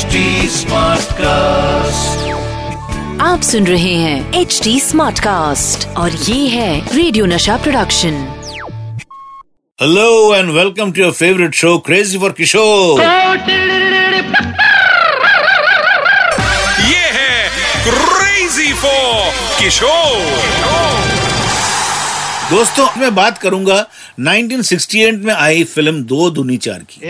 [0.00, 0.20] HD
[1.14, 2.28] cast
[3.22, 8.14] आप सुन रहे हैं एच डी स्मार्ट कास्ट और ये है radio Nasha production
[9.78, 13.00] hello and welcome to your favorite show, Crazy for Kishore.
[16.86, 17.34] ये है
[17.84, 21.18] क्रेजी फॉर किशोर
[22.50, 23.74] दोस्तों मैं बात करूँगा
[24.20, 27.00] 1968 में आई फ़िल्म दो दुनी चार की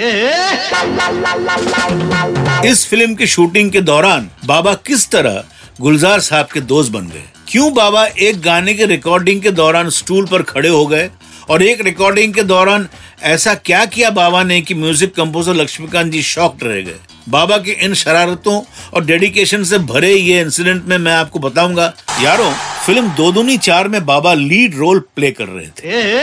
[2.66, 5.45] इस फ़िल्म की शूटिंग के दौरान बाबा किस तरह
[5.80, 7.23] गुलजार साहब के दोस्त बन गए?
[7.48, 11.09] क्यों बाबा एक गाने के रिकॉर्डिंग के दौरान स्टूल पर खड़े हो गए?
[11.50, 12.88] और एक रिकॉर्डिंग के दौरान
[13.23, 16.96] ऐसा क्या किया बाबा ने कि music composer Laxmikant ji shocked रह गए?
[17.28, 18.61] बाबा के इन शरारतों
[18.95, 23.89] और डेडिकेशन से भरे ये इंसिडेंट में मैं आपको बताऊँगा। यारों फ़िल्म दो दुनी चार
[23.89, 26.20] में बाबा लीड रोल प्ले कर रहे थे।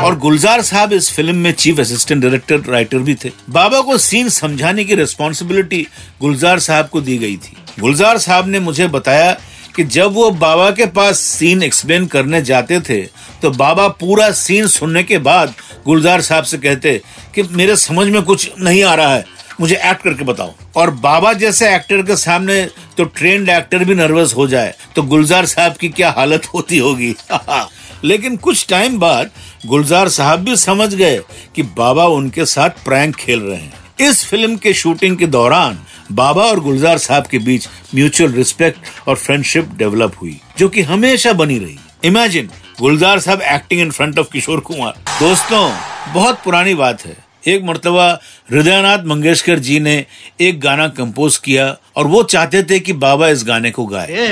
[0.00, 4.28] और गुलजार साहब इस फ़िल्म में चीफ असिस्टेंट डायरेक्टर राइटर भी थे। बाबा को सीन
[4.28, 5.86] समझाने की रिस्पॉन्सिबिलिटी
[6.20, 9.32] गुलजार साहब को दी गई थी। गुलजार साहब ने मुझे बताया
[9.76, 13.00] कि जब वो बाबा के पास सीन एक्सप्लेन करने जाते थे
[13.42, 17.00] तो बाबा पूरा सीन सुनने के बाद गुलजार साहब से कहते
[17.34, 19.24] कि मेरे समझ में कुछ नहीं आ रहा है
[19.60, 22.68] मुझे एक्ट करके बताओ। और बाबा जैसे एक्टर के सामने
[22.98, 27.14] तो ट्रेंड एक्टर भी नर्वस हो जाए तो गुलजार साहब की क्या हालत होती होगी?
[28.04, 29.30] लेकिन कुछ टाइम बाद
[29.66, 31.20] गुलजार साहब भी समझ गए
[31.54, 35.78] कि बाबा उनके साथ प्रैंक खेल रहे हैं। इस फ़िल्म के शूटिंग के दौरान
[36.12, 41.32] बाबा और गुलजार साहब के बीच म्यूचुअल रिस्पेक्ट और फ्रेंडशिप डेवलप हुई, जो कि हमेशा
[41.32, 44.92] बनी रही। इमेजिन गुलजार साहब acting in front of Kishore Kumar.
[45.20, 45.74] दोस्तों,
[46.14, 48.06] बहुत पुरानी बात है। एक मरतबा
[48.52, 50.04] हृदयनाथ मंगेशकर जी ने
[50.40, 54.26] एक गाना कंपोज किया और वो चाहते थे कि बाबा इस गाने को गाए।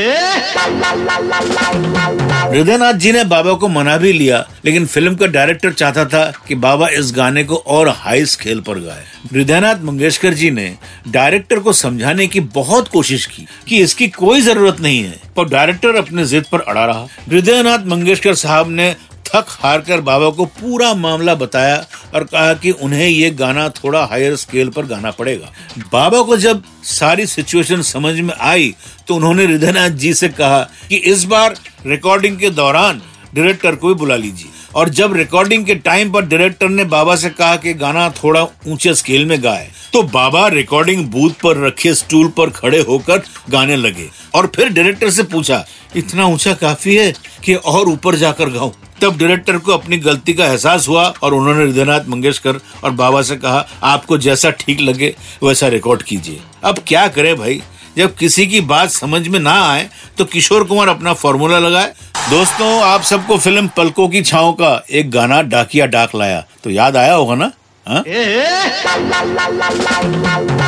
[2.50, 6.55] हृदयनाथ जी ने बाबा को मना भी लिया लेकिन फ़िल्म का डायरेक्टर चाहता था कि
[6.56, 10.72] बाबा इस गाने को और हाई स्केल पर गाए। हृदयनाथ मंगेशकर जी ने
[11.09, 15.97] डायरेक्टर को समझाने की बहुत कोशिश की कि इसकी कोई ज़रूरत नहीं है। पर डायरेक्टर
[15.97, 18.94] अपने जिद पर अड़ा रहा। हृदयनाथ मंगेशकर साहब ने
[19.28, 21.77] थक हार कर बाबा को पूरा मामला बताया
[22.15, 25.53] और कहा कि उन्हें ये गाना थोड़ा हायर स्केल पर गाना पड़ेगा।
[25.93, 28.75] बाबा को जब सारी सिचुएशन समझ में आई
[29.09, 31.56] तो उन्होंने हृदयनाथ जी से कहा कि इस बार
[31.87, 33.03] रिकॉर्डिंग के दौरान
[33.34, 37.31] डायरेक्टर को भी बुला लीजिए। और जब रिकॉर्डिंग के टाइम पर डायरेक्टर ने बाबा से
[37.31, 42.28] कहा कि गाना थोड़ा ऊँचे स्केल में गाए तो बाबा रिकॉर्डिंग बूथ पर रखे स्टूल
[42.28, 45.65] पर खड़े होकर गाने लगे। और फिर डायरेक्टर से पूछा,
[45.97, 47.12] इतना ऊँचा काफ़ी है
[47.44, 48.71] कि और ऊपर जाकर गाऊं?
[49.03, 53.37] तब डायरेक्टर को अपनी गलती का एहसास हुआ और उन्होंने हृदयनाथ मंगेशकर और बाबा से
[53.37, 57.60] कहा, आपको जैसा ठीक लगे, वैसा रिकॉर्ड कीजिए। अब क्या करे भाई?
[57.98, 59.88] जब किसी की बात समझ में ना आए
[60.19, 61.92] तो किशोर कुमार अपना फॉर्मूला लगाए।
[62.31, 66.97] दोस्तों आप सबको फ़िल्म पलकों की छाओं का एक गाना डाकिया डाक लाया। तो याद
[66.97, 67.50] आया होगा ना?
[67.86, 68.03] हाँ?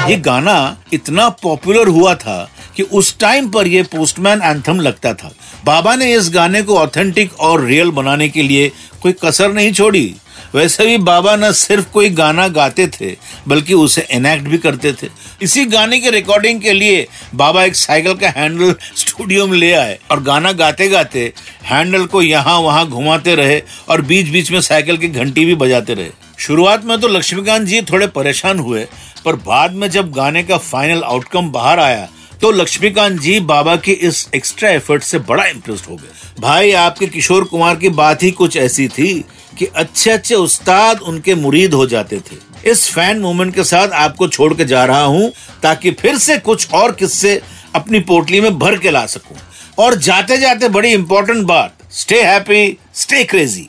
[0.08, 2.38] ये गाना इतना पॉपुलर हुआ था
[2.76, 5.32] कि उस टाइम पर यह पोस्टमैन एंथम लगता था।
[5.64, 8.68] बाबा ने इस गाने को ऑथेंटिक और रियल बनाने के लिए
[9.02, 10.14] कोई कसर नहीं छोड़ी।
[10.54, 13.10] वैसे भी बाबा न सिर्फ़ कोई गाना गाते थे,
[13.48, 15.08] बल्कि उसे एनेक्ट भी करते थे।
[15.42, 19.98] इसी गाने के रिकॉर्डिंग के लिए बाबा एक साइकिल का हैंडल स्टूडियो में ले आए
[20.10, 21.32] और गाना गाते गाते
[21.64, 25.94] हैंडल को यहाँ वहाँ घुमाते रहे और बीच बीच में साइकिल की घंटी भी बजाते
[25.94, 28.86] रहे। शुरुआत में तो लक्ष्मीकांत जी थोड़े परेशान हुए,
[29.24, 32.08] पर बाद में जब गाने का फाइनल आउटकम बाहर आया
[32.42, 37.06] तो लक्ष्मीकांत जी बाबा के इस एक्स्ट्रा एफर्ट से बड़ा इम्प्रेस हो गए। भाई, आपके
[37.06, 39.12] किशोर कुमार की बात ही कुछ ऐसी थी
[39.58, 42.36] कि अच्छे अच्छे उस्ताद उनके मुरीद हो जाते थे।
[42.70, 45.30] इस फ़ैन मूवमेंट के साथ आपको छोड़ के जा रहा हूँ
[45.62, 47.40] ताकि फिर से कुछ और किस्से
[47.74, 49.36] अपनी पोटली में भर के ला सकूँ।
[49.78, 53.68] और जाते जाते बड़ी इंपॉर्टेंट बात स्टे हैप्पी स्टे क्रेजी